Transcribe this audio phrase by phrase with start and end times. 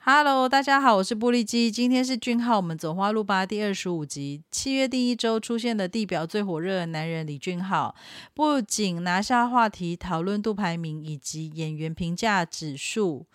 [0.00, 1.70] Hello，大家好，我是玻璃基。
[1.70, 4.42] 今天是俊浩，我们走花路吧第二十五集。
[4.50, 7.94] 七月第一周出现的地表最火热的男人李俊浩，
[8.32, 13.26] 不仅拿下话题讨论度排名以及演员评价指数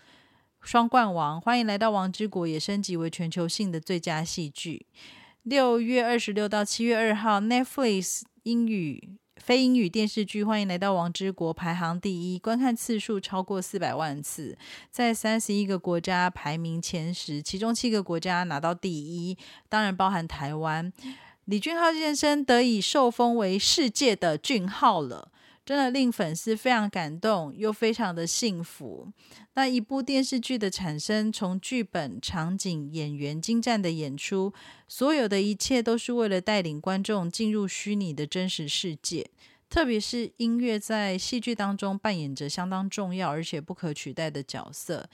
[0.62, 4.88] 双冠王，欢迎来到王之国，也升级为全球性的最佳戏剧。
[5.44, 9.18] 六月二十六到七月二号，Netflix 英语。
[9.44, 14.58] 非英语电视剧《欢迎来到王之国》排行第一，观看次数超过四百万次，
[14.90, 20.94] 在三十一个国家排名前十，其中七个国家拿到第一，当然包含台湾。
[21.44, 25.28] 李俊浩先生得以受封为世界的俊浩了。
[25.66, 29.12] 真的令粉丝非常感动，又非常的幸福。
[29.54, 34.54] 那一部电视剧的产生，从剧本、场景、演员精湛的演出，
[34.88, 39.30] 所有的一切都是为了带领观众进入虚拟的真实世界。
[39.70, 45.10] 特别是音乐在戏剧当中扮演着相当重要而且不可取代的角色。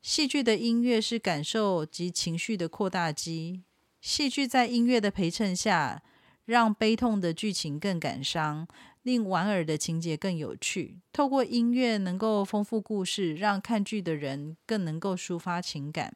[0.00, 3.62] 戏剧的音乐是感受及情绪的扩大机。
[4.00, 6.02] 戏剧在音乐的陪衬下，
[6.44, 8.68] 让悲痛的剧情更感伤。
[9.06, 16.12] 令莞尔的情节更有趣，透过音乐能够丰富故事，让看剧的人更能够抒发情感。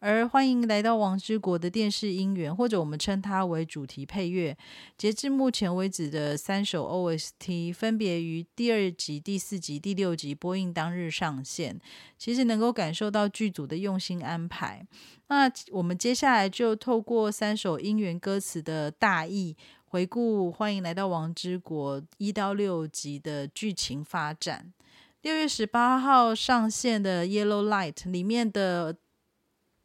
[0.00, 4.54] 而欢迎来到王之国的电视音源，或者我们称它为主题配乐，
[4.98, 11.80] 截至目前为止的三首 OST，分别于第二集、第四集、第六集播映当日上线。
[12.18, 14.86] 其实能够感受到剧组的用心安排。
[15.28, 19.56] 那我们接下来就透过三首音源歌词的大意。
[19.86, 24.72] 回顾，欢迎来到王之国一到六集的剧情发展。
[25.22, 28.94] 六月十八号上线的《Yellow Light》里面的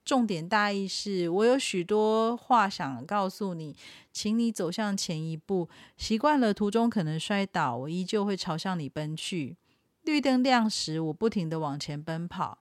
[0.04, 3.76] 重点大意是：我有许多话想告诉你，
[4.12, 5.70] 请你走向前一步。
[5.96, 9.56] 习惯了途中可能摔倒，我依旧会朝向你奔去。
[10.04, 12.58] 绿灯亮时，我不停的往前奔跑。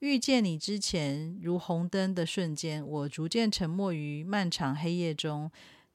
[0.00, 5.50] 遇见你之前，如红灯的瞬间，我逐渐沉没于漫长黑夜中。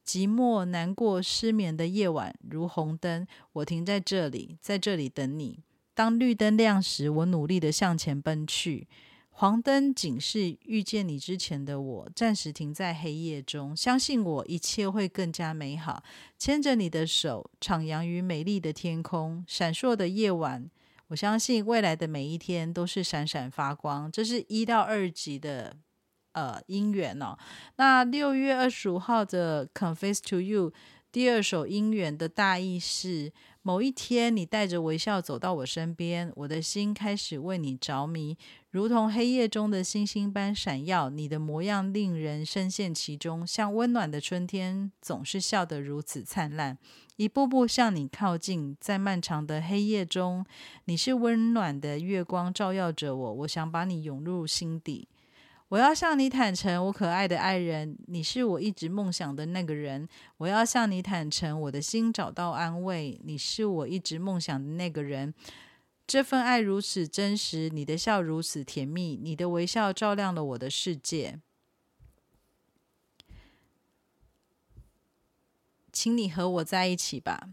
[0.06, 5.64] 寂寞、难过、失眠的夜晚如红灯，我停在这里，在这里等你。
[5.94, 8.86] 当绿灯亮时，我努力的向前奔去。
[9.30, 13.76] 黄灯警示遇见你之前的我，暂时停在黑夜中。
[13.76, 16.02] 相信我，一切会更加美好。
[16.38, 20.70] 牵着你的手，徜徉于美丽的天空，闪烁的夜晚。
[21.08, 24.10] 我相信未来的每一天都是闪闪发光。
[24.10, 25.76] 这是一到二级的。
[26.36, 27.34] 呃，音源哦，
[27.76, 30.70] 那六月二十五号的《Confess to You》
[31.10, 33.32] 第二首音源的大意是：
[33.62, 38.36] 某一天，你带着微笑走到我身边，我的心开始为你着迷，
[38.70, 41.08] 如同黑夜中的星星般闪耀。
[41.08, 46.76] 你的模样令人深陷其中，像温暖的春天，总是笑得如此灿烂。
[47.16, 50.44] 一步步向你靠近，在漫长的黑夜中，
[50.84, 53.32] 你是温暖的月光，照耀着我。
[53.32, 55.08] 我想把你涌入心底。
[55.68, 60.08] 我要向你坦诚，我可爱的爱人，你是我一直梦想的那个人。
[60.36, 65.34] 我要向你坦诚，我的心找到安慰，你是我一直梦想的那个人。
[66.06, 71.40] 这份爱如此真实，你的笑如此甜蜜，你的微笑照亮了我的世界。
[75.92, 77.48] 请你和我在一起吧，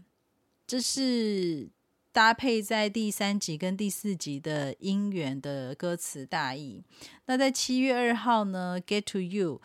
[0.66, 1.70] 这是。
[2.14, 6.80] 搭配在第三集跟第四集的音源的歌词大意。
[7.26, 9.60] 那在七月二号呢，Get to You。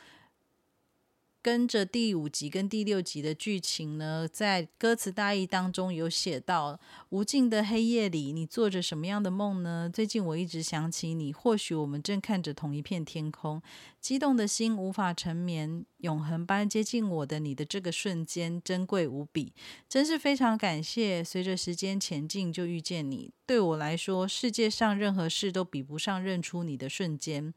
[1.49, 6.79] 跟着第五集跟第六集的剧情呢，在歌词大意当中有写到：
[7.09, 9.89] 无尽的黑夜里，你做着什么样的梦呢？
[9.91, 13.59] 最近我一直想起你，或许我们正看着同一片天空，
[13.99, 19.51] 激动的心无法沉眠，永恒般接近我的你的这个瞬间，珍贵无比，
[19.89, 21.23] 真是非常感谢。
[21.23, 27.55] 随着时间前进，就遇见你，对我来说，世界上任何事都比不上认出你的瞬间。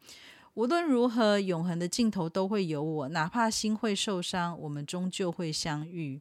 [0.54, 6.20] 无论如何，永恒的尽头都会有我，哪怕心会受伤，我们终究会相遇。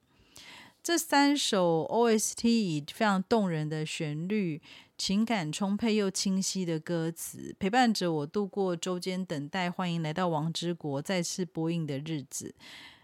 [0.81, 4.61] 这三首 OST 以非常动人的旋律、
[4.97, 9.69] 情感充沛又清晰的歌词，陪伴着我度过周间等待。
[9.69, 12.55] 欢迎来到王之国再次播映的日子。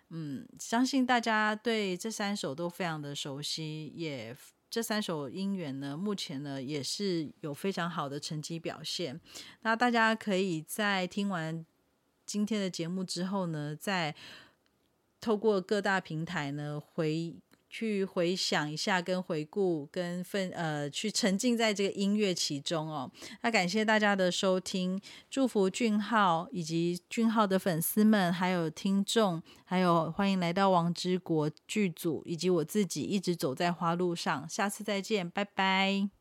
[0.10, 4.36] 嗯，相信大家对这三首都非常的熟悉，也。
[4.70, 9.20] 这三首音源呢，目前呢也是有非常好的成绩表现。
[9.62, 11.66] 那大家可以在听完
[12.26, 14.14] 今天的节目之后呢，再
[15.20, 17.36] 透过各大平台呢回。
[17.78, 23.12] 去回想一下，跟回顾，跟分呃，去沉浸在这个音乐其中哦。
[23.44, 34.50] 那感谢大家的收听，祝福俊浩以及俊浩的粉丝们，还有听众，还有欢迎来到王之国剧组，以及我自己一直走在花路上。
[34.50, 36.17] 下次再见，拜拜。